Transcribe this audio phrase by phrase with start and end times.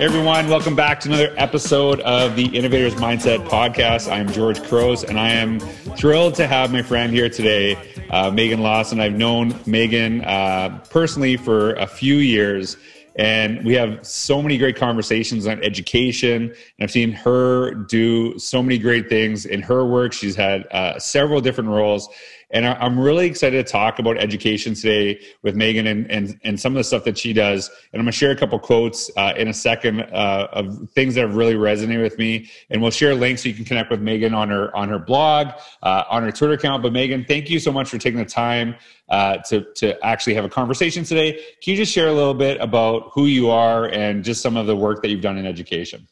[0.00, 4.10] Everyone, welcome back to another episode of the Innovators Mindset Podcast.
[4.10, 7.74] I'm George Couros, and I am thrilled to have my friend here today,
[8.08, 8.98] uh, Meghan Lawson.
[8.98, 12.78] I've known Meghan uh, personally for a few years,
[13.16, 16.44] and we have so many great conversations on education.
[16.44, 20.14] And I've seen her do so many great things in her work.
[20.14, 22.08] She's had uh, several different roles.
[22.52, 26.72] And I'm really excited to talk about education today with Meghan and, and, and some
[26.72, 27.68] of the stuff that she does.
[27.68, 31.14] And I'm going to share a couple quotes uh, in a second uh, of things
[31.14, 32.50] that have really resonated with me.
[32.70, 35.48] And we'll share links so you can connect with Meghan on her on her blog,
[35.82, 36.82] uh, on her Twitter account.
[36.82, 38.74] But Meghan, thank you so much for taking the time
[39.08, 41.34] uh, to to actually have a conversation today.
[41.62, 44.66] Can you just share a little bit about who you are and just some of
[44.66, 46.08] the work that you've done in education?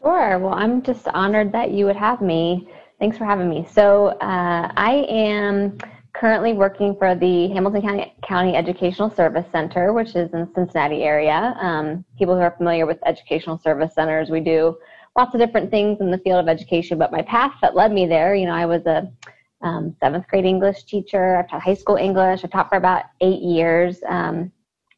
[0.00, 0.38] Sure.
[0.38, 2.68] Well, I'm just honored that you would have me.
[3.00, 3.66] Thanks for having me.
[3.72, 5.78] So uh, I am
[6.12, 11.02] currently working for the Hamilton County, County Educational Service Center, which is in the Cincinnati
[11.02, 11.56] area.
[11.62, 14.76] Um, people who are familiar with educational service centers, we do
[15.16, 16.98] lots of different things in the field of education.
[16.98, 19.10] But my path that led me there, you know, I was a
[19.62, 21.36] um, seventh grade English teacher.
[21.36, 22.44] I've taught high school English.
[22.44, 24.52] I taught for about eight years um,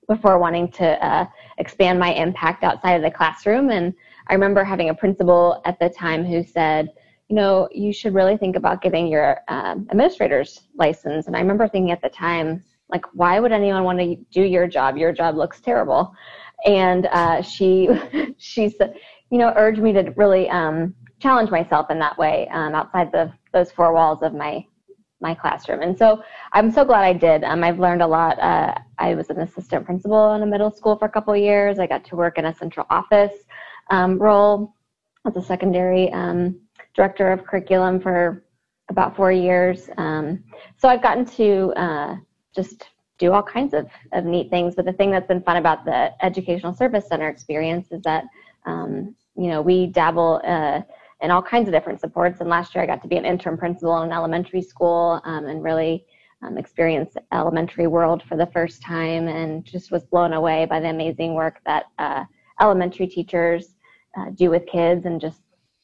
[0.09, 1.27] before wanting to uh,
[1.59, 3.71] expand my impact outside of the classroom.
[3.71, 3.95] And
[4.27, 6.89] I remember having a principal at the time who said,
[7.33, 11.29] you know, you should really think about getting your um, administrator's license.
[11.29, 14.67] And I remember thinking at the time, like, why would anyone want to do your
[14.67, 14.99] job?
[14.99, 16.15] Your job looks terrible.
[16.67, 17.89] And uh, she,
[18.37, 18.97] she said,
[19.31, 23.33] you know, urged me to really um, challenge myself in that way um, outside the
[23.55, 24.63] those four walls of my
[25.23, 25.81] my classroom.
[25.81, 27.45] And so I'm so glad I did.
[27.45, 28.39] Um, I've learned a lot.
[28.41, 31.79] Uh, I was an assistant principal in a middle school for a couple years.
[31.79, 33.33] I got to work in a central office
[33.89, 34.75] um, role
[35.27, 36.61] as a secondary um,
[36.95, 38.45] director of curriculum for
[38.89, 39.89] about four years.
[39.97, 40.45] Um,
[40.77, 42.17] so I've gotten to uh,
[42.55, 44.75] just do all kinds of, of neat things.
[44.75, 48.25] But the thing that's been fun about the Educational Service Center experience is that,
[48.67, 50.81] um, you know, we dabble uh,
[51.21, 52.41] in all kinds of different supports.
[52.41, 55.47] And last year I got to be an interim principal in an elementary school um,
[55.47, 56.05] and really
[56.43, 60.89] um, experience elementary world for the first time and just was blown away by the
[60.89, 62.25] amazing work that uh,
[62.61, 63.77] elementary teachers
[64.19, 65.43] uh, do with kids and just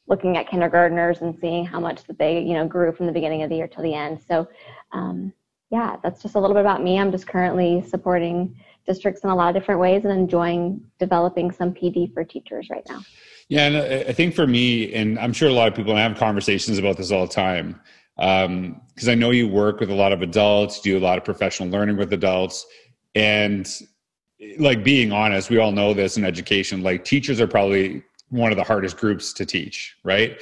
[0.09, 3.43] looking at kindergartners and seeing how much that they you know grew from the beginning
[3.43, 4.21] of the year till the end.
[4.27, 4.49] So
[4.93, 5.33] um,
[5.71, 6.99] yeah that's just a little bit about me.
[6.99, 8.55] I'm just currently supporting
[8.89, 12.85] districts in a lot of different ways and enjoying developing some pd for teachers right
[12.89, 13.03] now.
[13.49, 13.77] Yeah and
[14.09, 17.13] i think for me and i'm sure a lot of people have conversations about this
[17.13, 17.81] all the time
[18.17, 21.25] because um, i know you work with a lot of adults do a lot of
[21.25, 22.67] professional learning with adults
[23.15, 23.81] and
[24.59, 28.59] like being honest we all know this in education like teachers are probably one of
[28.59, 30.39] the hardest groups to teach, right?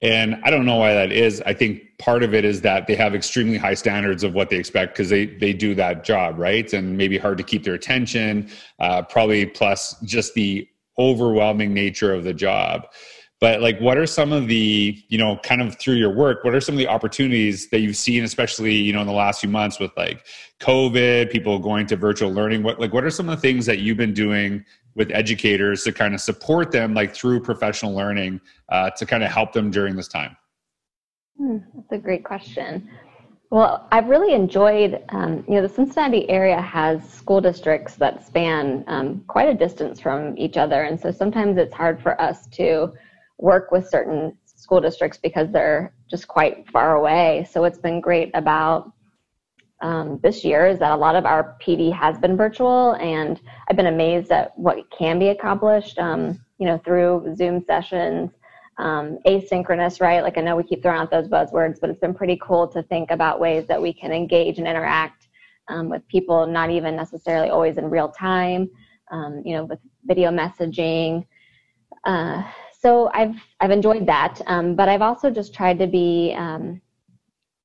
[0.00, 1.42] And I don't know why that is.
[1.44, 4.56] I think part of it is that they have extremely high standards of what they
[4.56, 6.72] expect because they they do that job, right?
[6.72, 8.48] And maybe hard to keep their attention.
[8.78, 12.86] Uh, probably plus just the overwhelming nature of the job.
[13.40, 16.44] But like, what are some of the you know kind of through your work?
[16.44, 19.40] What are some of the opportunities that you've seen, especially you know in the last
[19.40, 20.26] few months with like
[20.60, 22.62] COVID, people going to virtual learning?
[22.62, 24.64] What like what are some of the things that you've been doing
[24.98, 29.30] with educators to kind of support them like through professional learning uh, to kind of
[29.30, 30.36] help them during this time?
[31.38, 32.90] Hmm, that's a great question.
[33.50, 38.84] Well i've really enjoyed um, you know the cincinnati area has school districts that span
[38.88, 42.92] um, quite a distance from each other and so sometimes it's hard for us to
[43.38, 47.46] work with certain school districts because they're just quite far away.
[47.50, 48.92] So it's been great about
[49.80, 53.76] um, this year is that a lot of our PD has been virtual, and I've
[53.76, 58.30] been amazed at what can be accomplished, um, you know, through Zoom sessions,
[58.78, 60.22] um, asynchronous, right?
[60.22, 62.82] Like I know we keep throwing out those buzzwords, but it's been pretty cool to
[62.84, 65.28] think about ways that we can engage and interact
[65.68, 68.68] um, with people, not even necessarily always in real time,
[69.12, 71.24] um, you know, with video messaging.
[72.04, 72.42] Uh,
[72.80, 76.32] so I've I've enjoyed that, um, but I've also just tried to be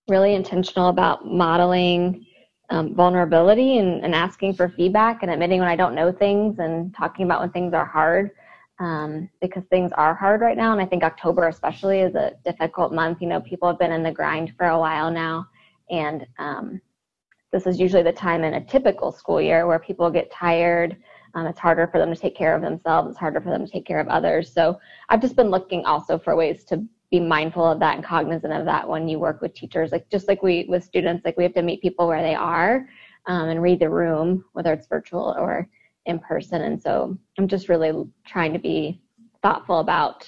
[0.08, 2.26] really intentional about modeling
[2.70, 6.96] um, vulnerability and, and, asking for feedback and admitting when I don't know things and
[6.96, 8.32] talking about when things are hard
[8.80, 10.72] um, because things are hard right now.
[10.72, 13.22] And I think October, especially, is a difficult month.
[13.22, 15.46] You know, people have been in the grind for a while now.
[15.90, 16.82] And um,
[17.52, 20.98] this is usually the time in a typical school year where people get tired.
[21.36, 23.10] Um, it's harder for them to take care of themselves.
[23.10, 24.52] It's harder for them to take care of others.
[24.52, 24.80] So
[25.10, 26.84] I've just been looking also for ways to
[27.14, 29.92] be mindful of that and cognizant of that when you work with teachers.
[29.92, 32.88] Like just like we with students like we have to meet people where they are
[33.28, 35.70] um, and read the room whether it's virtual or
[36.08, 36.64] in person.
[36.64, 37.94] And so i'm just really
[38.26, 39.00] trying to be
[39.44, 40.28] thoughtful about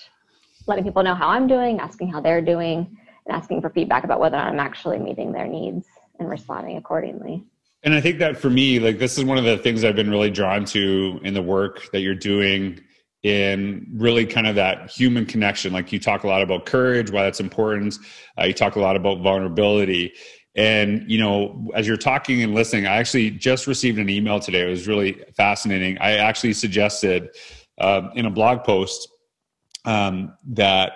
[0.67, 2.95] letting people know how i'm doing asking how they're doing
[3.25, 5.87] and asking for feedback about whether i'm actually meeting their needs
[6.19, 7.43] and responding accordingly.
[7.83, 10.11] And i think that for me like this is one of the things i've been
[10.11, 12.79] really drawn to in the work that you're doing
[13.25, 15.73] in really kind of that human connection.
[15.73, 17.97] Like you talk a lot about courage, why that's important.
[18.39, 20.13] Uh, you talk a lot about vulnerability.
[20.55, 24.61] And, you know, as you're talking and listening, I actually just received an email today.
[24.61, 25.97] It was really fascinating.
[25.97, 27.29] I actually suggested
[27.79, 29.09] uh, in a blog post
[29.85, 30.91] um, that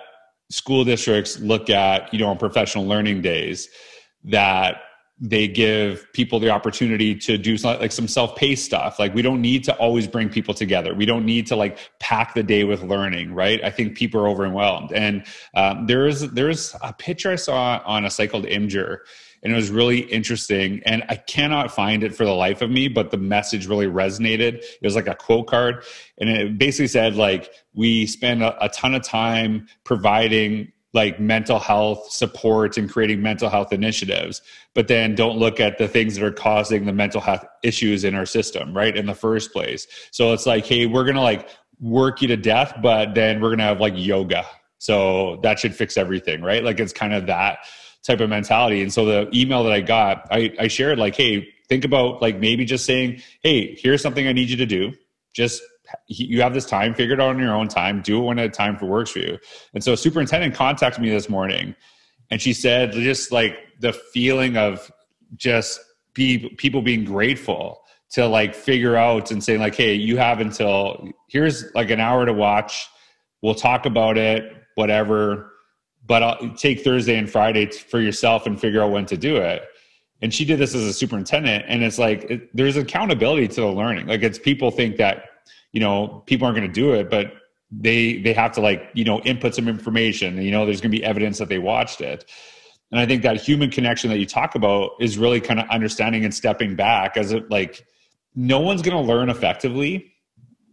[0.50, 3.68] school districts look at, you know, on professional learning days
[4.22, 4.76] that
[5.20, 8.98] they give people the opportunity to do some, like some self-paced stuff.
[8.98, 10.94] Like we don't need to always bring people together.
[10.94, 13.62] We don't need to like pack the day with learning right?
[13.64, 14.92] I think people are overwhelmed.
[14.92, 15.24] And
[15.54, 18.98] um, there's there's a picture i saw on a site called imgur
[19.42, 22.88] and it was really interesting and i cannot find it for the life of me
[22.88, 24.54] but the message really resonated.
[24.54, 25.84] It was like a quote card
[26.18, 31.58] and it basically said like we spend a, a ton of time providing like mental
[31.58, 34.42] health support and creating mental health initiatives
[34.74, 38.14] but then don't look at the things that are causing the mental health issues in
[38.14, 39.86] our system right in the first place.
[40.10, 41.48] So it's like hey we're gonna like
[41.80, 44.44] work you to death but then we're gonna have like yoga.
[44.78, 46.62] So that should fix everything right?
[46.62, 47.60] Like it's kind of that
[48.02, 48.82] type of mentality.
[48.82, 52.38] And so the email that i got i, I shared like hey think about like
[52.38, 54.92] maybe just saying hey here's something i need you to do.
[55.32, 55.62] Just
[56.06, 58.48] you have this time, figure it out on your own time, do it when a
[58.48, 59.38] time for works for you.
[59.74, 61.74] And so superintendent contacted me this morning
[62.30, 64.90] and she said just like the feeling of
[65.36, 65.80] just
[66.14, 71.08] be people being grateful to like figure out and saying like, hey, you have until
[71.28, 72.88] here's like an hour to watch.
[73.42, 75.52] We'll talk about it, whatever.
[76.06, 79.62] But I'll take Thursday and Friday for yourself and figure out when to do it.
[80.22, 83.68] And she did this as a superintendent, and it's like it, there's accountability to the
[83.68, 84.06] learning.
[84.06, 85.29] Like it's people think that
[85.72, 87.32] you know people aren't going to do it but
[87.70, 90.96] they they have to like you know input some information you know there's going to
[90.96, 92.30] be evidence that they watched it.
[92.90, 96.24] And i think that human connection that you talk about is really kind of understanding
[96.24, 97.86] and stepping back as it like
[98.34, 100.12] no one's going to learn effectively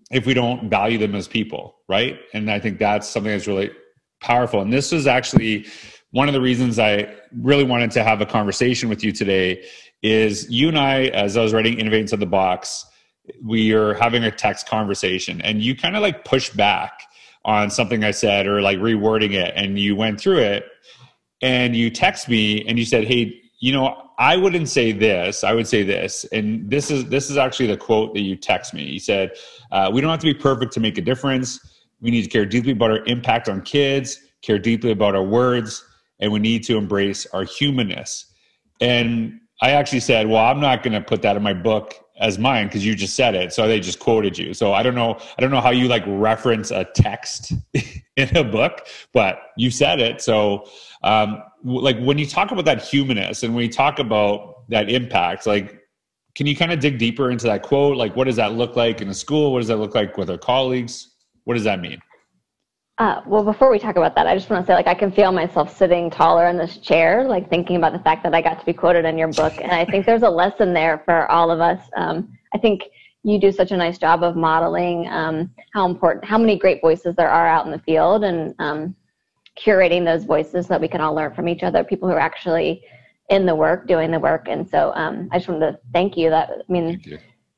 [0.10, 2.20] if we don't value them as people right?
[2.34, 3.72] And i think that's something that's really
[4.20, 4.62] powerful.
[4.62, 5.68] And this is actually
[6.12, 9.64] one of the reasons i really wanted to have a conversation with you today
[10.02, 12.86] is you and i as i was writing innovate inside the box
[13.44, 17.04] we are having a text conversation and you kind of like push back
[17.46, 20.66] on something I said or like rewording it and you went through it
[21.42, 25.44] and you text me and you said, Hey, you know, I wouldn't say this.
[25.44, 26.26] I would say this.
[26.32, 28.84] And this is this is actually the quote that you text me.
[28.84, 29.32] You said,
[29.72, 31.60] uh, we don't have to be perfect to make a difference.
[32.02, 35.84] We need to care deeply about our impact on kids, care deeply about our words,
[36.20, 38.26] and we need to embrace our humanness.
[38.82, 42.40] And I actually said, well, I'm not going to put that in my book as
[42.40, 43.54] mine because you just said it.
[43.54, 44.54] So they just quoted you.
[44.54, 47.54] So i don't know i don't know how you like reference a text
[48.16, 50.22] in a book but you said it.
[50.22, 50.66] So
[51.04, 55.46] um like when you talk about that humanness and when you talk about that impact
[55.48, 55.82] like
[56.36, 57.98] can you kind of dig deeper into that quote?
[57.98, 59.52] Like what does that look like in a school?
[59.52, 61.16] What does that look like with our colleagues?
[61.46, 62.00] What does that mean
[63.00, 65.12] uh, well, before we talk about that, I just want to say, like, I can
[65.12, 68.60] feel myself sitting taller in this chair, like thinking about the fact that I got
[68.60, 71.52] to be quoted in your book, and I think there's a lesson there for all
[71.52, 71.80] of us.
[71.96, 72.84] Um, I think
[73.22, 77.16] you do such a nice job of modeling um, how important, how many great voices
[77.16, 78.96] there are out in the field, and um,
[79.64, 81.84] curating those voices so that we can all learn from each other.
[81.84, 82.82] People who are actually
[83.30, 86.32] in the work, doing the work, and so um, I just wanted to thank you.
[86.32, 87.00] That I mean,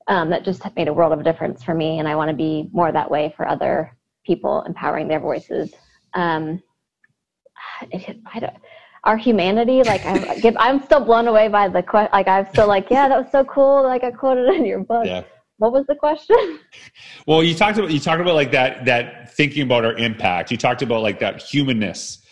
[0.07, 2.67] um, that just made a world of difference for me, and I want to be
[2.73, 3.95] more that way for other
[4.29, 5.73] people empowering their voices.
[6.13, 6.61] Um,
[7.91, 8.53] it, I don't,
[9.05, 12.11] our humanity, like I give, I'm still blown away by the question.
[12.13, 13.81] Like I'm still like, yeah, that was so cool.
[13.83, 15.05] Like I quoted in your book.
[15.05, 15.23] Yeah.
[15.57, 16.59] What was the question?
[17.27, 20.49] Well, you talked about you talked about like that that thinking about our impact.
[20.51, 22.23] You talked about like that humanness.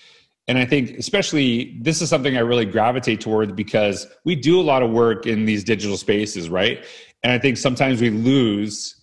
[0.47, 4.65] And I think especially this is something I really gravitate towards because we do a
[4.71, 6.85] lot of work in these digital spaces, right?
[7.21, 8.95] And I think sometimes we lose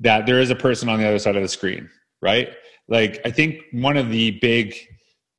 [0.00, 1.88] that there is a person on the other side of the screen
[2.22, 2.50] right?
[2.88, 4.74] Like, I think one of the big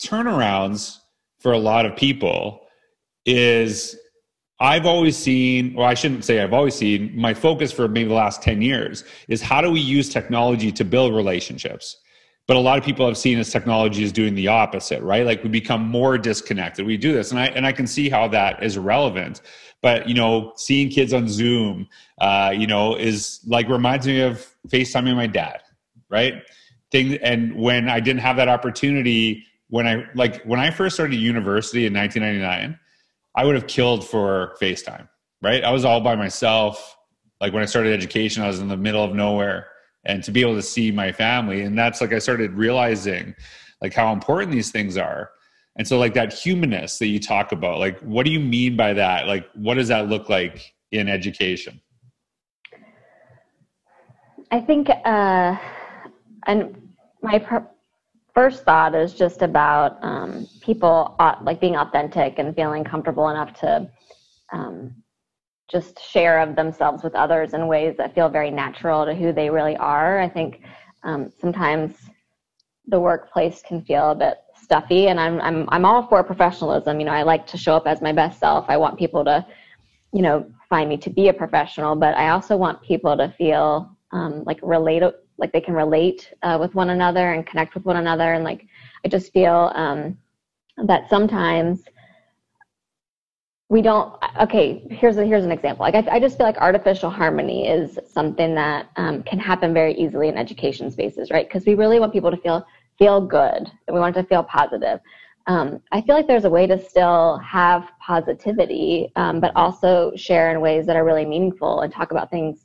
[0.02, 0.98] turnarounds
[1.40, 2.62] for a lot of people
[3.25, 3.96] is
[4.60, 8.13] I've always seen, or I shouldn't say I've always seen, my focus for maybe the
[8.16, 11.98] last 10 years is how do we use technology to build relationships?
[12.48, 15.25] But a lot of people have seen as technology is doing the opposite, right?
[15.25, 16.86] Like we become more disconnected.
[16.86, 19.42] We do this, and I and I can see how that is relevant.
[19.82, 21.88] But you know, seeing kids on Zoom,
[22.20, 25.62] uh, you know, is like reminds me of FaceTiming my dad,
[26.10, 26.42] right?
[26.94, 31.86] And when i didn't have that opportunity when i like when i first started university
[31.86, 32.80] in 1999
[33.36, 35.08] i would have killed for facetime
[35.44, 35.64] right?
[35.64, 36.98] I was all by myself.
[37.42, 39.68] Like when i started education i was in the middle of nowhere
[40.06, 43.36] and to be able to see my family and that's like i started realizing
[43.82, 45.32] like how important these things are.
[45.76, 48.94] And so like that humanness that you talk about like what do you mean by
[48.94, 49.28] that?
[49.28, 51.82] Like what does that look like in education?
[54.52, 55.58] I think uh
[56.48, 56.83] and
[57.24, 57.44] my
[58.34, 63.89] first thought is just about um, people like being authentic and feeling comfortable enough to
[64.51, 64.94] um,
[65.72, 69.50] just share of themselves with others in ways that feel very natural to who they
[69.50, 70.20] really are.
[70.20, 70.62] I think
[71.03, 71.96] um, sometimes
[72.88, 77.00] the workplace can feel a bit stuffy, and I'm I'm I'm all for professionalism.
[77.00, 78.65] You know, I like to show up as my best self.
[78.68, 79.46] I want people to,
[80.12, 83.96] you know, find me to be a professional, but I also want people to feel
[84.12, 85.03] um, like relate
[85.38, 88.34] like they can relate uh, with one another and connect with one another.
[88.34, 88.66] And like
[89.06, 90.18] i just feel um,
[90.86, 91.84] that sometimes
[93.70, 95.84] we don't okay here's a, here's an example.
[95.84, 99.94] Like I, I just feel like artificial harmony is something that um, can happen very
[99.96, 101.48] easily in education spaces right?
[101.48, 102.66] Because we really want people to feel
[103.00, 103.72] feel good.
[103.88, 105.00] And we want to feel positive.
[105.46, 110.52] Um, i feel like there's a way to still have positivity um, but also share
[110.52, 112.62] in ways that are really meaningful and talk about things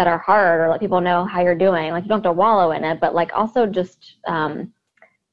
[0.00, 1.90] that are hard or let people know how you're doing.
[1.90, 4.72] Like you don't have to wallow in it, but like also just um,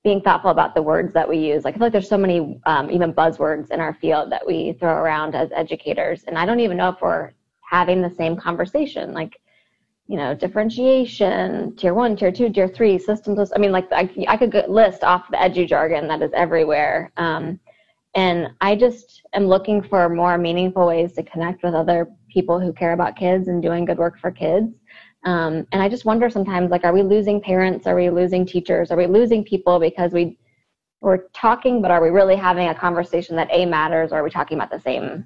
[0.04, 1.64] being thoughtful about the words that we use.
[1.64, 4.74] Like I feel like there's so many um, even buzzwords in our field that we
[4.74, 7.32] throw around as educators, and I don't even know if we're
[7.62, 9.14] having the same conversation.
[9.14, 9.40] Like
[10.08, 13.54] you know, differentiation, tier one, tier two, tier three, systems.
[13.56, 17.14] I mean, like I, I could list off the edu jargon that is everywhere.
[17.16, 17.58] Um,
[18.16, 22.72] and I just am looking for more meaningful ways to connect with other people who
[22.82, 24.70] care about kids and doing good work for kids.
[25.32, 27.88] Um, and I just wonder sometimes, like, are we losing parents?
[27.88, 28.92] Are we losing teachers?
[28.92, 30.38] Are we losing people because we
[31.02, 34.30] we're talking, but are we really having a conversation that a matters, or are we
[34.30, 35.26] talking about the same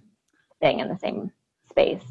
[0.62, 1.32] thing in the same
[1.70, 2.06] space?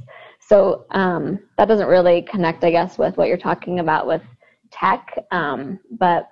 [0.50, 1.23] So um,
[1.57, 4.23] that doesn't really connect, I guess, with what you're talking about with
[4.71, 5.02] tech.
[5.30, 6.28] Um, but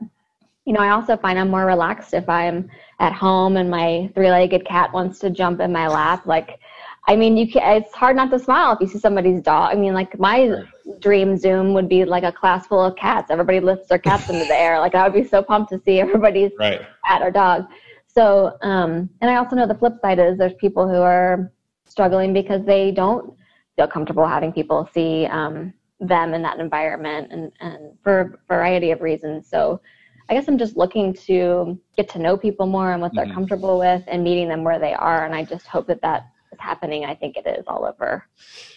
[0.69, 2.69] you know, I also find I'm more relaxed if I'm
[3.01, 6.27] at home and my three-legged cat wants to jump in my lap.
[6.27, 6.61] Like,
[7.09, 7.83] I mean, you can.
[7.83, 9.73] It's hard not to smile if you see somebody's dog.
[9.73, 10.63] I mean, like my
[11.01, 13.31] dream Zoom would be like a class full of cats.
[13.31, 14.79] Everybody lifts their cats into the air.
[14.79, 16.83] Like I would be so pumped to see everybody's right.
[17.07, 17.65] cat or dog.
[18.07, 21.51] So, um, and I also know the flip side is there's people who are
[21.87, 23.35] struggling because they don't
[23.77, 28.91] feel comfortable having people see um, them in that environment, and, and for a variety
[28.91, 29.49] of reasons.
[29.49, 29.81] So
[30.29, 33.35] I guess I'm just looking to get to know people more and what they're mm-hmm.
[33.35, 35.25] comfortable with and meeting them where they are.
[35.25, 36.27] And I just hope that that
[36.59, 37.05] is happening.
[37.05, 38.25] I think it is all over.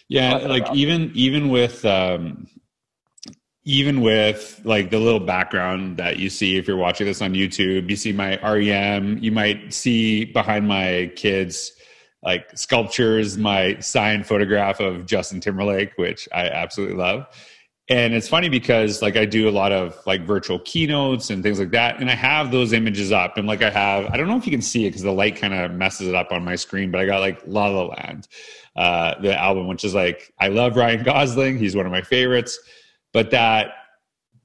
[0.07, 0.33] Yeah.
[0.33, 2.47] All over like even, even with, um,
[3.63, 7.89] even with like the little background that you see if you're watching this on YouTube,
[7.89, 11.71] you see my REM, you might see behind my kids
[12.23, 17.25] like sculptures, my signed photograph of Justin Timberlake, which I absolutely love
[17.91, 21.59] and it's funny because like i do a lot of like virtual keynotes and things
[21.59, 24.37] like that and i have those images up and like i have i don't know
[24.37, 26.55] if you can see it because the light kind of messes it up on my
[26.55, 28.27] screen but i got like la la land
[28.77, 32.57] uh, the album which is like i love ryan gosling he's one of my favorites
[33.11, 33.73] but that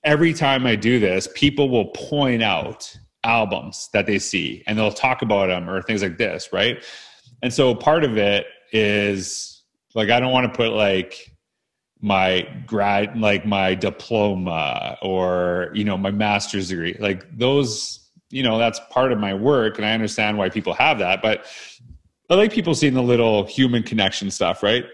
[0.03, 4.93] every time i do this people will point out albums that they see and they'll
[4.93, 6.85] talk about them or things like this right?
[7.43, 9.63] And so part of it is
[9.95, 11.36] like i don't want to put like
[12.01, 18.59] my grad like my diploma or you know my master's degree like those you know
[18.59, 21.47] that's part of my work and i understand why people have that but
[22.29, 24.85] i like people seeing the little human connection stuff right?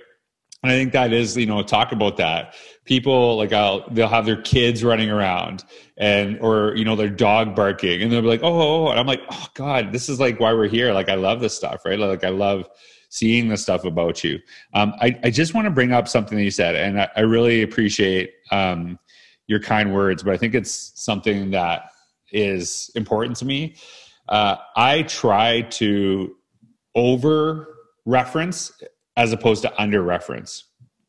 [0.62, 2.54] And i think that is you know talk about that.
[2.84, 5.64] People like I'll, they'll have their kids running around
[5.96, 8.98] and or you know their dog barking and they'll be like oh, oh, oh and
[8.98, 10.92] i'm like oh god this is like why we're here.
[10.92, 11.98] Like i love this stuff right?
[11.98, 12.68] Like i love
[13.12, 14.40] seeing the stuff about you.
[14.72, 17.20] Um, I, I, just want to bring up something that you said, and I, I
[17.20, 18.98] really appreciate um,
[19.48, 21.90] your kind words, but I think it's something that
[22.32, 23.74] is important to me.
[24.30, 26.34] Uh, I try to
[26.94, 27.68] over
[28.06, 28.72] reference
[29.18, 30.64] as opposed to under reference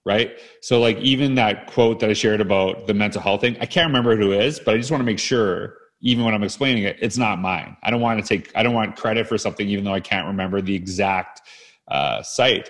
[0.06, 3.66] right so like even that quote that i shared about the mental health thing i
[3.66, 6.84] can't remember who is but i just want to make sure even when i'm explaining
[6.84, 9.68] it it's not mine i don't want to take i don't want credit for something
[9.68, 11.42] even though i can't remember the exact
[11.88, 12.70] uh, site.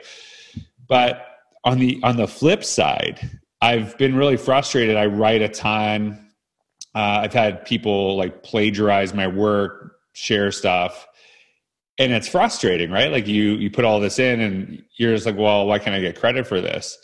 [0.88, 1.25] But
[1.63, 4.98] on the on the flip side, I've been really frustrated.
[4.98, 6.29] I write a ton.
[6.96, 11.08] Uh, I've had people like plagiarize my work, share stuff,
[11.98, 13.12] and it's frustrating, right?
[13.12, 16.01] Like you you put all this in, and you're just like, well, why can't I
[16.01, 16.98] get credit for this?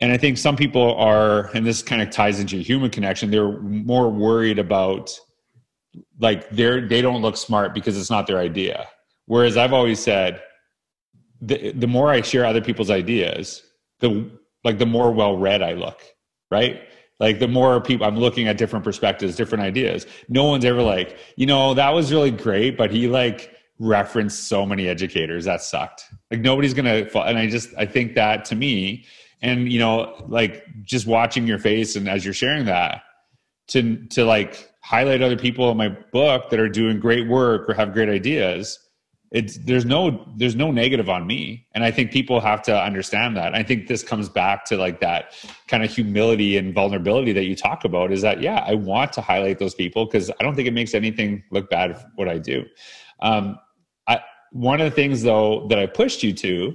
[0.00, 3.30] And I think some people are, and this kind of ties into human connection.
[3.30, 5.10] They're more worried about
[6.20, 8.86] like they're they don't look smart because it's not their idea.
[9.26, 10.40] Whereas I've always said,
[11.40, 13.62] the the more I share other people's ideas,
[14.00, 14.30] the
[14.64, 16.00] like the more well read I look,
[16.50, 16.82] right?
[17.20, 20.06] Like the more people I'm looking at different perspectives, different ideas.
[20.28, 24.64] No one's ever like, you know, that was really great, but he like referenced so
[24.64, 26.04] many educators that sucked.
[26.30, 27.08] Like nobody's gonna.
[27.14, 29.04] And I just I think that to me,
[29.42, 33.02] and you know, like just watching your face and as you're sharing that,
[33.68, 37.74] to to like highlight other people in my book that are doing great work or
[37.74, 38.78] have great ideas
[39.30, 41.66] it's there's no there's no negative on me.
[41.74, 43.54] And i think people have to understand that.
[43.54, 45.34] I think this comes back to like that
[45.66, 49.20] kind of humility and vulnerability that you talk about is that yeah i want to
[49.20, 52.64] highlight those people because i don't think it makes anything look bad what i do.
[53.20, 53.58] Um,
[54.06, 54.20] I,
[54.52, 56.74] one of the things though that i pushed you to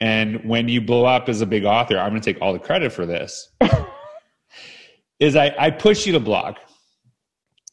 [0.00, 2.58] and when you blow up as a big author i'm going to take all the
[2.58, 3.48] credit for this
[5.20, 6.56] is I, I push you to blog.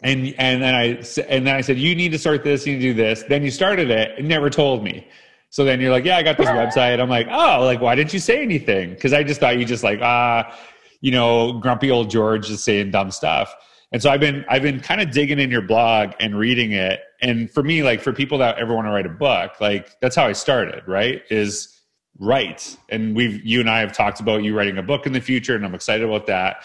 [0.01, 0.83] And and then I
[1.27, 3.23] and then I said, you need to start this, you need to do this.
[3.23, 5.07] Then you started it and never told me.
[5.49, 6.99] So then you're like, yeah, I got this website.
[6.99, 8.91] I'm like, oh, like why didn't you say anything?
[8.91, 10.57] Because I just thought you just like ah,
[11.01, 13.53] you know, grumpy old George is saying dumb stuff.
[13.91, 17.01] And so I've been I've been kind of digging in your blog and reading it.
[17.21, 20.15] And for me, like for people that ever want to write a book, like that's
[20.15, 21.21] how I started, right?
[21.29, 21.79] Is
[22.17, 22.75] write.
[22.89, 25.55] And we've you and I have talked about you writing a book in the future,
[25.55, 26.63] and I'm excited about that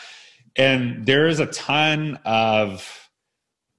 [0.57, 3.06] and there is a ton of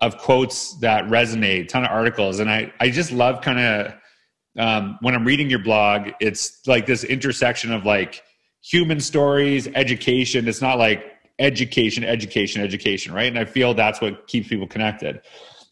[0.01, 2.39] of quotes that resonate ton of articles.
[2.39, 3.93] And i i just love kind of
[4.59, 8.23] um, when i'm reading your blog it's like this intersection of like
[8.61, 10.47] human stories education.
[10.47, 11.03] It's not like
[11.39, 13.27] education education education right?
[13.27, 15.21] And i feel that's what keeps people connected.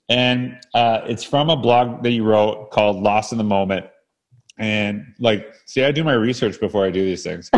[0.07, 3.87] And uh, it's from a blog that you wrote called lost in the moment.
[4.57, 7.49] And like see i do my research before i do these things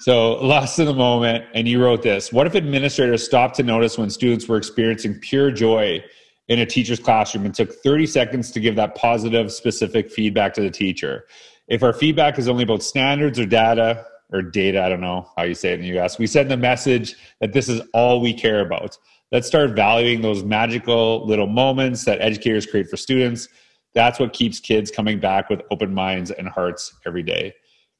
[0.00, 3.98] So, lost in the moment, and you wrote this What if administrators stopped to notice
[3.98, 6.04] when students were experiencing pure joy
[6.46, 10.60] in a teacher's classroom and took 30 seconds to give that positive, specific feedback to
[10.60, 11.26] the teacher?
[11.66, 15.42] If our feedback is only about standards or data, or data, I don't know how
[15.42, 18.32] you say it in the US, we send the message that this is all we
[18.32, 18.96] care about.
[19.32, 23.48] Let's start valuing those magical little moments that educators create for students.
[23.94, 27.54] That's what keeps kids coming back with open minds and hearts every day.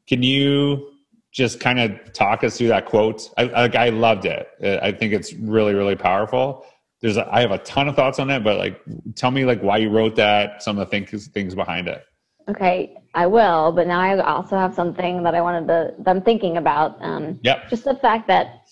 [0.07, 0.98] Can you
[1.33, 3.31] just kind of talk us through that quote?
[3.37, 4.49] I, like, I loved it.
[4.83, 6.65] I think it's really, really powerful.
[7.01, 8.81] There's, a, I have a ton of thoughts on it, but like,
[9.15, 12.05] tell me like why you wrote that, some of the things, things behind it.
[12.49, 16.23] Okay, I will, but now I also have something that I wanted to, that I'm
[16.23, 16.97] thinking about.
[17.01, 17.69] Um, yep.
[17.69, 18.63] Just the fact that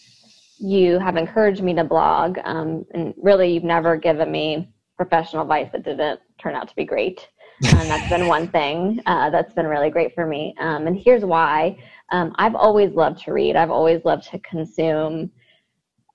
[0.59, 5.69] you have encouraged me to blog, um, and really you've never given me professional advice
[5.73, 7.29] that didn't turn out to be great.
[7.63, 10.55] And that's been one thing uh, that's been really great for me.
[10.61, 11.79] Um, and here's why.
[12.11, 13.57] Um, I've always loved to read.
[13.57, 15.31] I've always loved to consume.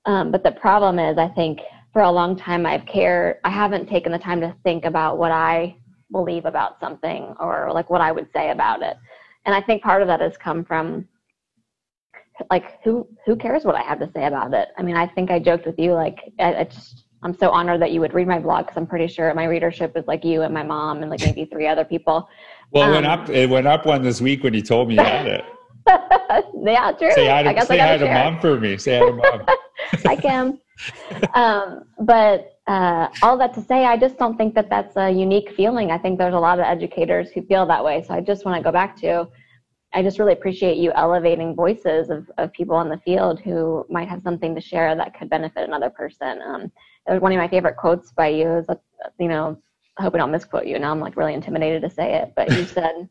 [0.05, 1.61] Um, but the problem is, I think
[1.93, 3.37] for a long time I've cared.
[3.43, 5.75] I haven't taken the time to think about what I
[6.11, 8.97] believe about something or like what I would say about it.
[9.45, 11.07] And I think part of that has come from
[12.49, 14.69] like who who cares what I have to say about it?
[14.77, 17.81] I mean, I think I joked with you like I, I just I'm so honored
[17.81, 20.41] that you would read my blog because I'm pretty sure my readership is like you
[20.41, 22.27] and my mom and like maybe three other people.
[22.71, 23.29] Well, it went um, up.
[23.29, 25.45] It went up one this week when you told me you had it.
[25.87, 27.11] yeah, true.
[27.11, 28.77] Say hi to, I guess say I hi to mom for me.
[28.77, 29.45] Say hi to mom.
[30.03, 30.59] hi, Kim.
[31.35, 35.51] Um, but uh, all that to say, I just don't think that that's a unique
[35.51, 35.91] feeling.
[35.91, 38.03] I think there's a lot of educators who feel that way.
[38.07, 39.27] So I just want to go back to,
[39.93, 44.07] I just really appreciate you elevating voices of, of people in the field who might
[44.07, 46.39] have something to share that could benefit another person.
[46.41, 46.71] Um,
[47.19, 48.67] one of my favorite quotes by you is,
[49.19, 49.61] you know,
[49.97, 50.79] I hope I don't misquote you.
[50.79, 53.09] Now I'm like really intimidated to say it, but you said,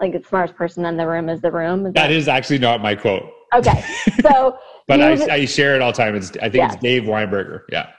[0.00, 1.86] like the smartest person in the room is the room.
[1.86, 3.24] Is that, that is actually not my quote.
[3.54, 3.82] Okay,
[4.20, 6.14] so but I, I, share it all the time.
[6.14, 6.72] It's I think yeah.
[6.72, 7.62] it's Dave Weinberger.
[7.70, 7.90] Yeah.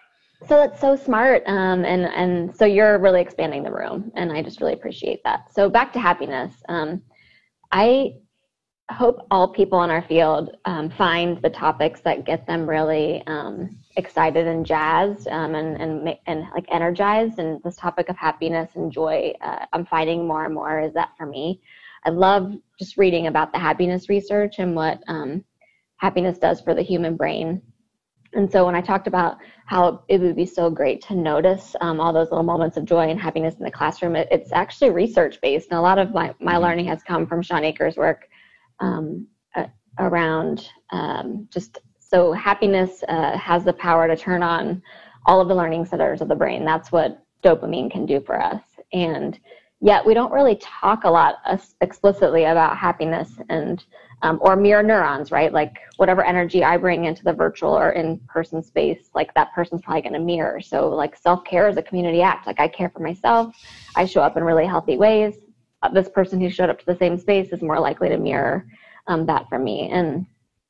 [0.47, 4.41] So it's so smart, um, and and so you're really expanding the room, and I
[4.41, 5.53] just really appreciate that.
[5.53, 6.53] So back to happiness.
[6.69, 7.01] Um,
[7.71, 8.13] I
[8.91, 13.77] hope all people in our field um, find the topics that get them really um,
[13.99, 17.37] excited and jazzed um, and, and, and like energized.
[17.37, 21.11] And this topic of happiness and joy, uh, I'm finding more and more is that
[21.17, 21.61] for me.
[22.05, 25.43] I love just reading about the happiness research and what um,
[25.97, 27.61] happiness does for the human brain.
[28.33, 31.99] And so when I talked about how it would be so great to notice um,
[31.99, 35.39] all those little moments of joy and happiness in the classroom, it, it's actually research
[35.41, 35.69] based.
[35.71, 36.63] And a lot of my, my mm-hmm.
[36.63, 38.29] learning has come from Shawn Achor's work
[38.79, 39.65] um, uh,
[39.97, 41.79] around um, just
[42.09, 44.81] so happiness uh, has the power to turn on
[45.25, 46.65] all of the learning centers of the brain.
[46.65, 48.63] That's what dopamine can do for us.
[48.93, 49.39] And
[49.79, 51.35] yet we don't really talk a lot
[51.81, 53.83] explicitly about happiness and
[54.21, 55.53] um, or mirror neurons right?
[55.53, 60.01] Like whatever energy i bring into the virtual or in-person space like that person's probably
[60.01, 60.59] going to mirror.
[60.59, 62.47] So like self-care is a community act.
[62.47, 63.55] Like i care for myself.
[63.95, 65.35] I show up in really healthy ways.
[65.83, 68.65] Uh, this person who showed up to the same space is more likely to mirror
[69.07, 69.89] um, that for me.
[69.89, 70.25] And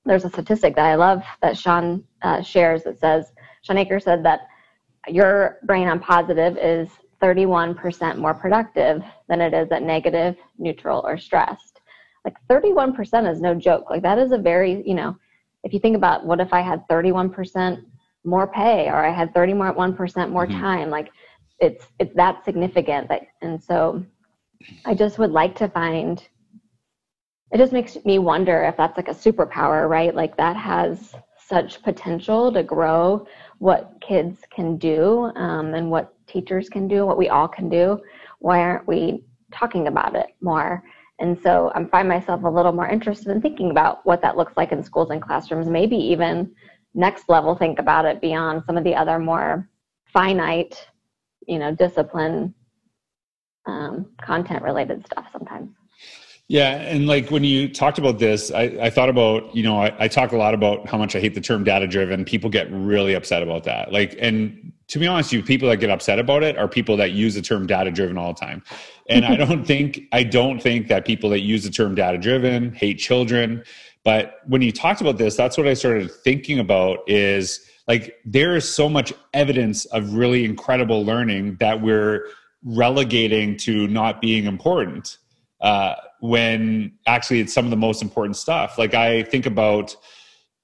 [0.09, 4.23] there's a statistic that i love that Shawn uh, shares that says Shawn Achor said
[4.25, 4.41] that
[5.07, 6.89] your brain on positive is
[7.21, 11.81] 31% more productive than it is at negative, neutral, or stressed.
[12.25, 13.89] Like 31% is no joke.
[13.89, 15.17] Like that is a very, you know,
[15.63, 17.83] if you think about what if I had 31%
[18.23, 20.59] more pay or I had 30 more 1% more mm-hmm.
[20.59, 20.89] time.
[20.89, 21.11] Like
[21.59, 24.05] it's it's that significant that and so
[24.85, 26.25] I just would like to find
[27.51, 30.13] it just makes me wonder if that's like a superpower, right?
[30.13, 33.25] Like that has such potential to grow
[33.57, 37.99] what kids can do um, and what teachers can do, what we all can do.
[38.39, 40.83] Why aren't we talking about it more?
[41.19, 44.53] And so I find myself a little more interested in thinking about what that looks
[44.55, 46.51] like in schools and classrooms, maybe even
[46.93, 49.67] next level think about it beyond some of the other more
[50.05, 50.87] finite,
[51.47, 52.53] you know, discipline
[53.65, 55.69] um, content related stuff sometimes.
[56.49, 59.95] Yeah, and like when you talked about this, I, I thought about you know I,
[59.99, 62.25] I, talk a lot about how much I hate the term data driven.
[62.25, 63.93] People get really upset about that.
[63.93, 67.11] Like, and to be honest, you people that get upset about it are people that
[67.11, 68.63] use the term data driven all the time.
[69.07, 72.73] And I don't think I don't think that people that use the term data driven
[72.73, 73.63] hate children.
[74.03, 77.07] But when you talked about this, that's what I started thinking about.
[77.07, 82.25] Is like there is so much evidence of really incredible learning that we're
[82.63, 85.19] relegating to not being important
[85.61, 88.77] uh, when actually it's some of the most important stuff.
[88.77, 89.95] Like i think about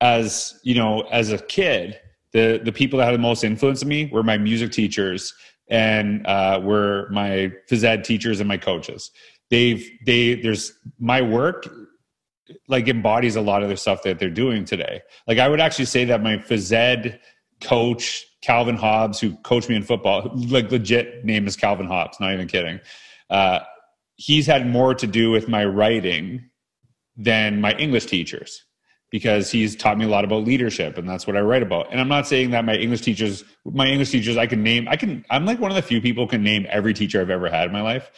[0.02, 2.00] as you know as a kid
[2.34, 5.34] the the people that had the most influence on me were my music teachers
[5.70, 9.12] and uh, were my phys ed teachers and my coaches.
[9.50, 11.68] They've they there's my work
[12.68, 15.02] like embodies a lot of the stuff that they're doing today.
[15.28, 17.22] Like i would actually say that my phys ed
[17.62, 22.34] coach calvin hobbs who coached me in football like legit name is calvin hobbs not
[22.34, 22.80] even kidding
[23.30, 23.60] uh,
[24.16, 26.50] he's had more to do with my writing
[27.18, 28.64] than my English teachers
[29.12, 31.92] because he's taught me a lot about leadership and that's what I write about.
[31.92, 34.96] And I'm not saying that my English teachers, my English teachers, I can name, I
[34.96, 37.68] can, I'm like one of the few people can name every teacher I've ever had
[37.68, 38.12] in my life.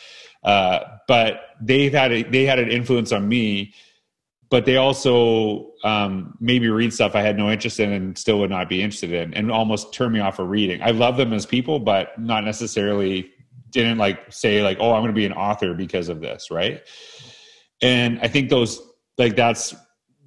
[0.44, 3.74] Uh, but they've had a, they had an influence on me,
[4.50, 8.50] but they also um, maybe read stuff I had no interest in and still would
[8.50, 10.82] not be interested in, and almost turn me off of reading.
[10.82, 13.30] I love them as people, but not necessarily
[13.84, 16.82] didn't like say like oh i'm going to be an author because of this right?
[17.82, 18.82] And i think those
[19.18, 19.76] like that's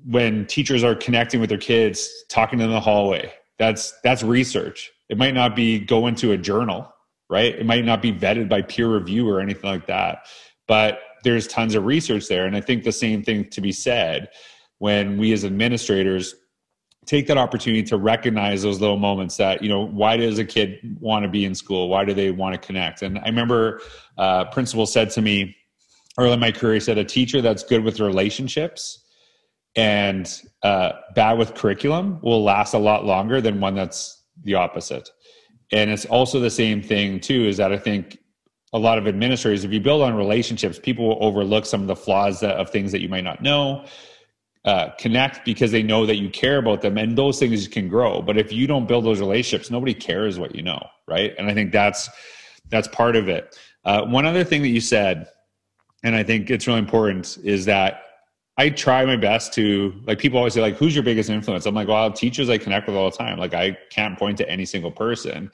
[0.07, 3.33] when teachers are connecting with their kids talking in the hallway.
[3.59, 4.91] That's that's research.
[5.11, 6.93] It might not be go into a journal
[7.29, 7.55] right?
[7.55, 10.27] It might not be vetted by peer review or anything like that
[10.67, 12.47] but there's tons of research there.
[12.47, 14.29] And i think the same thing to be said
[14.79, 16.35] when we as administrators
[17.07, 20.79] take that opportunity to recognize those little moments that you know why does a kid
[21.01, 21.89] want to be in school?
[21.89, 23.03] Why do they want to connect?
[23.03, 23.81] And i remember
[24.19, 25.57] uh, principal said to me
[26.19, 29.05] early in my career he said a teacher that's good with relationships
[29.77, 35.09] and uh, bad with curriculum will last a lot longer than one that's the opposite.
[35.73, 38.19] And it's also the same thing too is that i think
[38.73, 41.97] a lot of administrators if you build on relationships people will overlook some of the
[41.97, 43.85] flaws that, of things that you might not know
[44.65, 48.21] uh, connect because they know that you care about them and those things can grow.
[48.21, 51.35] But if you don't build those relationships nobody cares what you know right?
[51.37, 52.09] And i think that's
[52.69, 53.59] that's part of it.
[53.85, 55.27] Uh, one other thing that you said
[56.05, 58.03] and i think it's really important is that
[58.57, 61.67] i try my best to like people always say like who's your biggest influence?
[61.67, 63.39] I'm like well teachers i connect with all the time.
[63.39, 65.51] Like i can't point to any single person.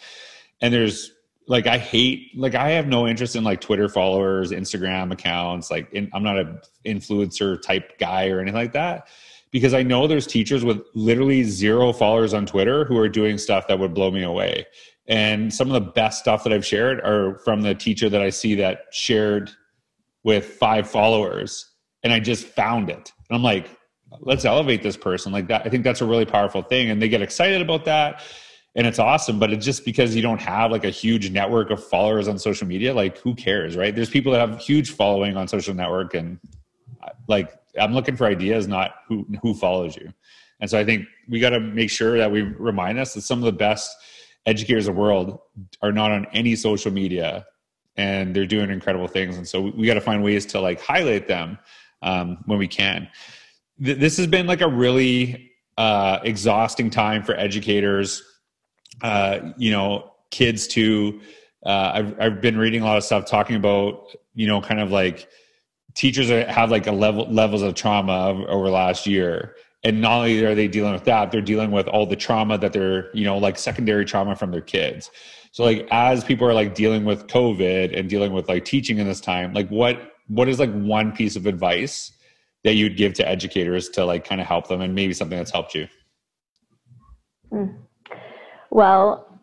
[0.61, 1.13] And there's
[1.49, 5.71] like I hate like I have no interest in like Twitter followers, Instagram accounts.
[5.71, 9.09] Like in, I'm not a influencer type guy or anything like that
[9.53, 13.69] because I know there's teachers with literally zero followers on Twitter who are doing stuff
[13.69, 14.67] that would blow me away.
[15.09, 18.31] And some of the best stuff that I've shared are from the teacher that I
[18.31, 19.51] see that shared
[20.25, 21.71] with five followers
[22.03, 23.13] and I just found it.
[23.29, 23.71] And I'm like,
[24.21, 25.63] let's elevate this person like that.
[25.65, 28.23] I think that's a really powerful thing and they get excited about that
[28.77, 31.83] and it's awesome but it's just because you don't have like a huge network of
[31.83, 33.95] followers on social media like who cares right?
[33.95, 36.39] There's people that have huge following on social network and
[37.29, 40.13] like i'm looking for ideas not who who follows you.
[40.61, 43.39] And so i think we got to make sure that we remind us that some
[43.39, 43.91] of the best
[44.47, 45.41] educators of the world
[45.83, 47.45] are not on any social media
[47.97, 49.37] and they're doing incredible things.
[49.37, 51.59] And so we got to find ways to like highlight them
[52.03, 53.09] um, when we can.
[53.83, 58.23] Th- this has been like a really uh, exhausting time for educators
[59.03, 61.21] uh, you know, kids to,
[61.65, 64.91] uh, I've, I've been reading a lot of stuff talking about, you know, kind of
[64.91, 65.29] like
[65.95, 69.57] teachers have like a level levels of trauma over last year.
[69.83, 72.73] And not only are they dealing with that, they're dealing with all the trauma that
[72.73, 75.11] they're, you know, like secondary trauma from their kids.
[75.53, 79.07] So like as people are like dealing with COVID and dealing with like teaching in
[79.07, 82.13] this time, like what what is like one piece of advice
[82.65, 85.53] that you'd give to educators to like kind of help them and maybe something that's
[85.53, 85.89] helped you?
[87.53, 87.86] Mm.
[88.77, 89.41] Well,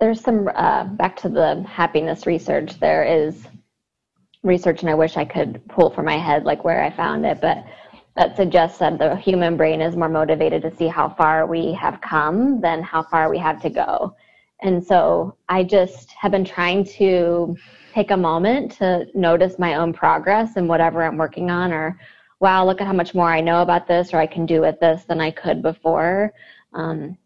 [0.00, 3.46] there's some, uh, back to the happiness research, there is
[4.42, 7.42] research, and I wish I could pull from my head like where I found it,
[7.42, 7.62] but
[8.16, 12.00] that suggests that the human brain is more motivated to see how far we have
[12.00, 14.16] come than how far we have to go.
[14.62, 17.54] And so I just have been trying to
[17.92, 22.00] take a moment to notice my own progress and whatever I'm working on, or
[22.40, 24.80] wow, look at how much more I know about this, or I can do with
[24.80, 26.32] this than I could before.
[26.72, 27.18] Um,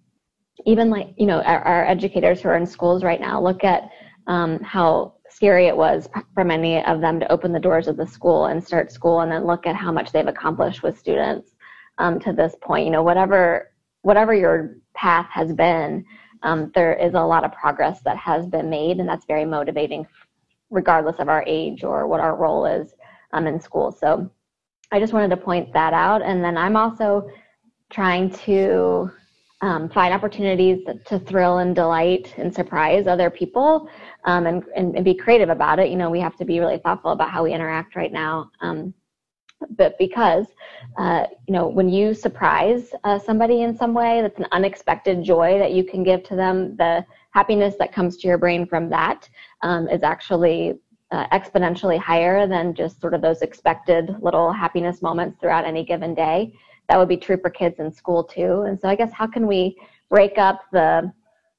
[0.67, 3.91] even like, you know, our, our, educators who are in schools right now, look at
[4.27, 8.07] um, how scary it was for many of them to open the doors of the
[8.07, 11.53] school and start school and then look at how much they've accomplished with students
[11.99, 12.85] um, to this point.
[12.85, 13.71] You know, whatever
[14.03, 16.05] whatever your path has been,
[16.43, 20.07] um, there is a lot of progress that has been made, and that's very motivating,
[20.71, 22.95] regardless of our age or what our role is
[23.33, 23.93] um, in school.
[23.93, 24.29] So,
[24.91, 27.31] I just wanted to point that out, and then I'm also
[27.91, 29.11] trying to
[29.63, 33.89] um, find opportunities to thrill and delight and surprise other people
[34.25, 35.89] um, and, and, and, be creative about it.
[35.89, 38.51] You know, we have to be really thoughtful about how we interact right now.
[38.61, 38.93] Um,
[39.77, 40.47] but because,
[40.99, 45.59] uh, you know, when you surprise uh, somebody in some way, that's an unexpected joy
[45.61, 46.77] that you can give to them.
[46.77, 49.29] The happiness that comes to your brain from that
[49.63, 50.81] um, is actually
[51.13, 56.15] uh, exponentially higher than just sort of those expected little happiness moments throughout any given
[56.15, 56.53] day.
[56.89, 58.63] That would be true for kids in school too.
[58.63, 59.77] And so, I guess, how can we
[60.11, 61.13] break up the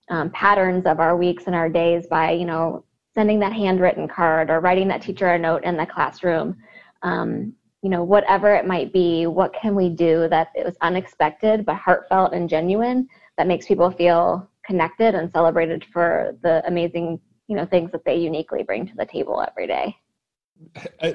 [0.10, 2.84] um, patterns of our weeks and our days by, you know,
[3.14, 6.58] sending that handwritten card or writing that teacher a note in the classroom.
[7.04, 11.66] Um, you know, whatever it might be, what can we do that it was unexpected
[11.66, 13.08] but heartfelt and genuine
[13.38, 18.16] that makes people feel connected and celebrated for the amazing, you know, things that they
[18.16, 19.96] uniquely bring to the table every day.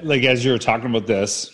[0.03, 1.51] Like as you were talking about this,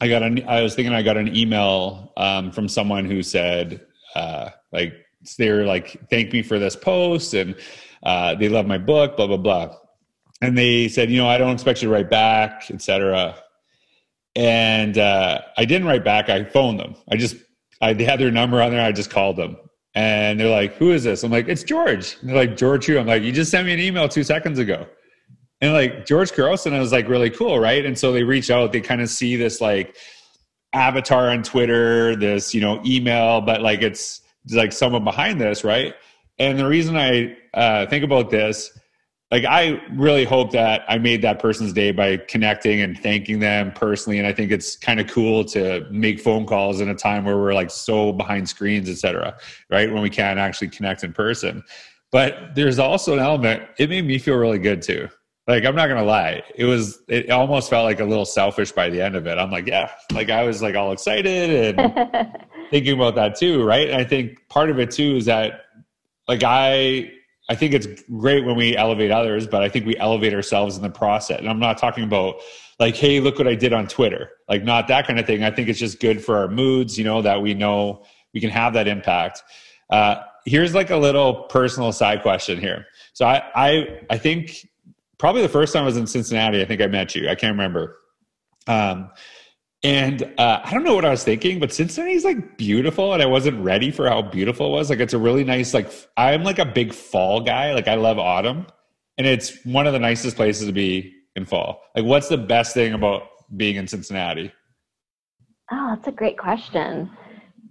[0.00, 0.44] I got an.
[0.48, 4.94] I was thinking I got an email um, from someone who said, uh, like,
[5.38, 7.54] they were like, thank me for this post and
[8.02, 9.76] uh, they love my book, blah, blah, blah.
[10.40, 13.36] And they said, you know, I don't expect you to write back, etc.
[14.34, 16.28] And uh, I didn't write back.
[16.28, 16.96] I phoned them.
[17.10, 17.36] I just,
[17.80, 18.82] I they had their number on there.
[18.82, 19.56] I just called them.
[19.94, 21.22] And they're like, who is this?
[21.22, 22.16] I'm like, it's George.
[22.20, 22.98] And they're like, George who?
[22.98, 24.86] I'm like, you just sent me an email two seconds ago.
[25.62, 27.86] And like George Carlson, I was like, really cool, right?
[27.86, 29.96] And so they reach out, they kind of see this like
[30.72, 35.94] avatar on Twitter, this, you know, email, but like it's like someone behind this, right?
[36.40, 38.76] And the reason I uh, think about this,
[39.30, 43.70] like I really hope that I made that person's day by connecting and thanking them
[43.72, 44.18] personally.
[44.18, 47.38] And I think it's kind of cool to make phone calls in a time where
[47.38, 49.38] we're like so behind screens, et cetera,
[49.70, 49.90] right?
[49.92, 51.62] When we can't actually connect in person.
[52.10, 55.08] But there's also an element, it made me feel really good too.
[55.48, 58.90] Like I'm not gonna lie, it was it almost felt like a little selfish by
[58.90, 59.38] the end of it.
[59.38, 62.32] I'm like, yeah, like I was like all excited and
[62.70, 63.90] thinking about that too, right?
[63.90, 65.62] And I think part of it too is that
[66.28, 67.10] like I
[67.48, 70.82] I think it's great when we elevate others, but I think we elevate ourselves in
[70.82, 71.40] the process.
[71.40, 72.36] And I'm not talking about
[72.78, 74.30] like, hey, look what I did on Twitter.
[74.48, 75.42] Like not that kind of thing.
[75.42, 78.50] I think it's just good for our moods, you know, that we know we can
[78.50, 79.42] have that impact.
[79.90, 82.86] Uh, here's like a little personal side question here.
[83.12, 84.68] So I I I think
[85.22, 87.28] probably the first time I was in Cincinnati, I think I met you.
[87.28, 87.96] I can't remember.
[88.66, 89.08] Um,
[89.84, 93.26] and uh, I don't know what I was thinking, but Cincinnati's like beautiful, and I
[93.26, 94.90] wasn't ready for how beautiful it was.
[94.90, 95.74] Like it's a really nice.
[95.74, 97.72] Like I'm like a big fall guy.
[97.72, 98.66] Like I love autumn,
[99.16, 101.80] and it's one of the nicest places to be in fall.
[101.94, 103.22] Like, what's the best thing about
[103.56, 104.50] being in Cincinnati?
[105.70, 107.08] Oh, that's a great question.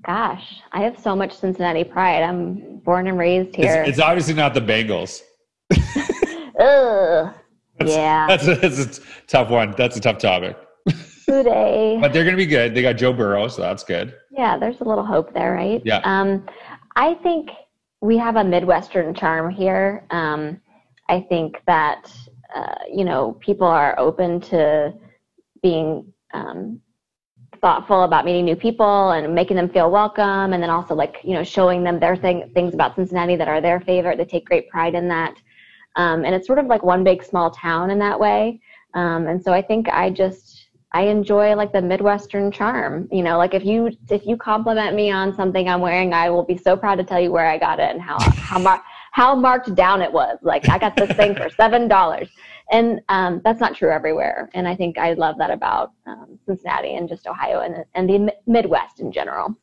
[0.05, 2.23] Gosh, I have so much Cincinnati pride.
[2.23, 3.81] I'm born and raised here.
[3.81, 5.21] It's, it's obviously not the Bengals.
[6.61, 7.33] Ugh.
[7.85, 9.73] That's, yeah, that's a, that's a tough one.
[9.77, 10.57] That's a tough topic.
[11.25, 11.97] Today.
[12.01, 12.75] But they're going to be good.
[12.75, 14.13] They got Joe Burrow, so that's good.
[14.31, 15.81] Yeah, there's a little hope there, right?
[15.85, 16.01] Yeah.
[16.03, 16.45] Um,
[16.95, 17.51] I think
[18.01, 20.05] we have a Midwestern charm here.
[20.09, 20.59] Um,
[21.07, 22.11] I think that,
[22.53, 24.93] uh, you know, people are open to
[25.61, 26.81] being um,
[27.61, 30.51] thoughtful about meeting new people and making them feel welcome.
[30.51, 33.61] And then also, like, you know, showing them their thing, things about Cincinnati that are
[33.61, 34.17] their favorite.
[34.17, 35.35] They take great pride in that.
[35.95, 38.61] Um, and it's sort of like one big small town in that way.
[38.93, 43.07] Um, and so I think I just I enjoy like the Midwestern charm.
[43.11, 46.43] You know, like if you if you compliment me on something I'm wearing, I will
[46.43, 49.35] be so proud to tell you where I got it and how how mar- how
[49.35, 50.37] marked down it was.
[50.41, 52.29] Like I got this thing for seven dollars,
[52.71, 54.49] and um, that's not true everywhere.
[54.53, 58.33] And I think I love that about um, Cincinnati and just Ohio and and the
[58.45, 59.55] Midwest in general.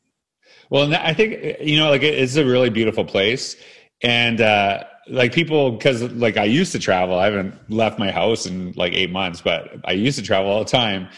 [0.70, 3.56] Well, I think you know, like it's a really beautiful place,
[4.02, 4.40] and.
[4.40, 7.18] uh like people because like i used to travel.
[7.18, 10.64] I haven't left my house in like eight months but i used to travel all
[10.64, 11.08] the time.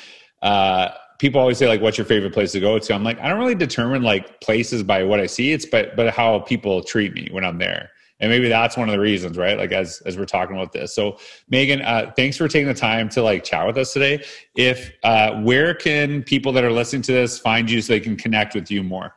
[0.42, 2.94] Uh, people always say like what's your favorite place to go to?
[2.94, 5.52] I'm like i don't really determine like places by what i see.
[5.52, 7.90] It's but but how people treat me when i'm there.
[8.20, 9.58] And maybe that's one of the reasons right?
[9.58, 10.94] Like as as we're talking about this.
[10.94, 11.18] So
[11.52, 14.22] meghan uh, thanks for taking the time to like chat with us today.
[14.54, 18.16] If uh, where can people that are listening to this find you so they can
[18.16, 19.14] connect with you more?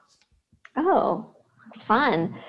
[0.75, 1.29] Oh
[1.87, 2.39] fun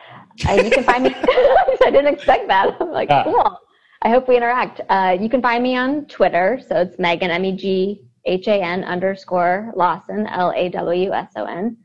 [0.46, 3.58] uh, you can find me i didn't expect that i'm like cool
[4.02, 8.84] i hope we interact uh, you can find me on twitter so it's megan m-e-g-h-a-n
[8.84, 11.76] underscore lawson l-a-w-s-o-n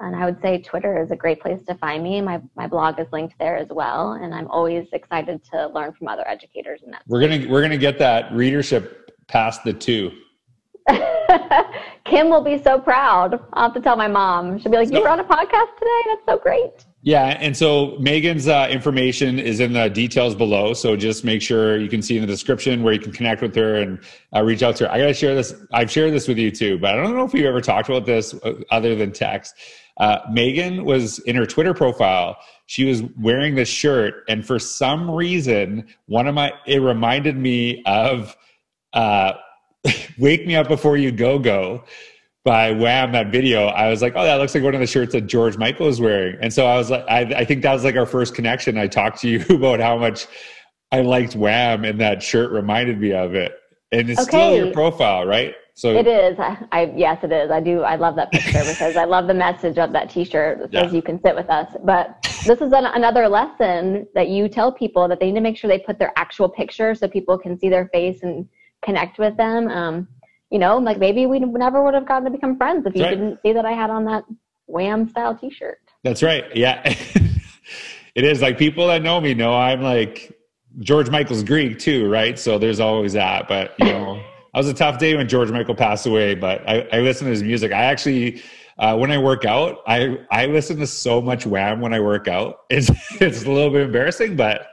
[0.00, 2.22] and I would say Twitter is a great place to find me.
[2.22, 4.12] My, my blog is linked there as well.
[4.12, 7.02] And I'm always excited to learn from other educators in that.
[7.06, 10.10] We're going to, we're going to get that readership past the two.
[12.04, 13.38] Kim will be so proud.
[13.52, 14.58] I'll have to tell my mom.
[14.58, 16.02] She'll be like, you were on a podcast today?
[16.06, 16.86] That's so great.
[17.02, 20.74] Yeah, and so Megan's uh, information is in the details below.
[20.74, 23.54] So just make sure you can see in the description where you can connect with
[23.54, 23.98] her and
[24.36, 24.92] uh, reach out to her.
[24.92, 25.54] I got to share this.
[25.72, 28.04] I've shared this with you too, but I don't know if we've ever talked about
[28.04, 29.54] this uh, other than text.
[29.96, 32.36] Uh, Megan was in her Twitter profile.
[32.66, 37.82] She was wearing this shirt, and for some reason, one of my it reminded me
[37.86, 38.36] of
[38.92, 39.32] uh,
[40.18, 41.82] "Wake Me Up Before You Go Go"
[42.44, 43.12] by Wham.
[43.12, 45.56] That video, I was like, "Oh, that looks like one of the shirts that George
[45.56, 48.06] Michael is wearing." And so I was like, I, I think that was like our
[48.06, 48.78] first connection.
[48.78, 50.26] I talked to you about how much
[50.92, 53.52] I liked Wham, and that shirt reminded me of it.
[53.92, 54.28] And it's okay.
[54.28, 55.54] still your profile, right?
[55.74, 56.38] So it is.
[56.38, 57.50] I, I, yes, it is.
[57.50, 57.80] I do.
[57.80, 60.96] I love that picture because I love the message of that T-shirt that says yeah.
[60.96, 65.08] "You can sit with us." But this is an, another lesson that you tell people
[65.08, 67.68] that they need to make sure they put their actual picture so people can see
[67.68, 68.46] their face and
[68.82, 69.68] connect with them.
[69.68, 70.08] Um,
[70.50, 73.10] you know, like maybe we never would have gotten to become friends if you right.
[73.10, 74.24] didn't see that I had on that
[74.66, 75.78] Wham style T-shirt.
[76.02, 76.44] That's right.
[76.56, 76.80] Yeah,
[78.14, 78.42] it is.
[78.42, 80.32] Like people that know me know I'm like
[80.80, 82.38] George Michael's Greek too, right?
[82.38, 83.48] So there's always that.
[83.48, 84.22] But you know
[84.54, 87.30] it was a tough day when George Michael passed away, but I, I listen to
[87.30, 87.72] his music.
[87.72, 88.42] I actually,
[88.78, 92.26] uh, when I work out, I, I listen to so much Wham when I work
[92.26, 92.60] out.
[92.70, 94.66] It's, it's a little bit embarrassing, but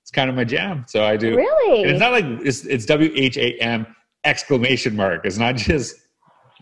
[0.00, 0.84] it's kind of my jam.
[0.88, 1.36] So I do.
[1.36, 1.82] Really?
[1.82, 3.86] it's not like it's, it's W H A M
[4.24, 5.24] exclamation mark.
[5.24, 5.96] It's not just,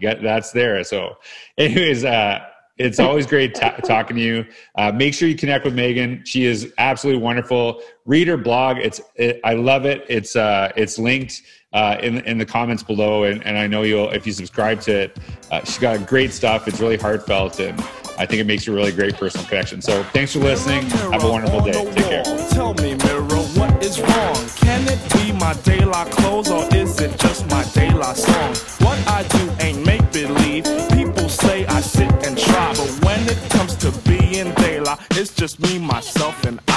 [0.01, 0.83] got, that's there.
[0.85, 1.17] So
[1.59, 2.41] anyways, uh,
[2.81, 4.47] it's always great talking to you.
[4.75, 6.23] Uh, make sure you connect with Megan.
[6.25, 7.83] She is absolutely wonderful.
[8.07, 8.79] Read her blog.
[8.79, 10.07] It's it, I love it.
[10.09, 11.43] It's uh, it's linked
[11.75, 14.93] uh, in in the comments below, and, and I know you'll if you subscribe to
[14.93, 15.19] it.
[15.51, 16.69] Uh, she's got great stuff.
[16.69, 17.79] It's really heartfelt, and
[18.19, 19.83] I think it makes a really great personal connection.
[19.83, 20.87] So thanks for listening.
[21.13, 21.73] Have a wonderful day.
[21.73, 22.25] Take care.
[25.41, 28.55] My daylight clothes, or is it just my daylight song?
[28.87, 30.65] What I do ain't make believe.
[30.93, 34.99] People say I sit and try, but when it comes to being daylight.
[35.13, 36.70] It's just me, myself, and I.